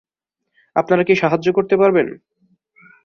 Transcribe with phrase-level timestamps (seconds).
[0.75, 2.07] আপনারা কি সাহায্য করতে পারবেন?